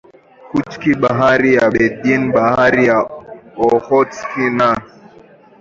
[0.53, 2.97] Chukchi Bahari ya Bering Bahari ya
[3.67, 4.69] Ohotsk na